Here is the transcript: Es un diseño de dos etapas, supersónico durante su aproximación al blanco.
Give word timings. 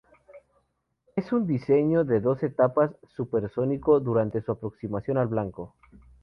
Es 1.15 1.31
un 1.31 1.45
diseño 1.45 2.03
de 2.03 2.21
dos 2.21 2.41
etapas, 2.41 2.89
supersónico 3.15 3.99
durante 3.99 4.41
su 4.41 4.51
aproximación 4.51 5.19
al 5.19 5.27
blanco. 5.27 5.75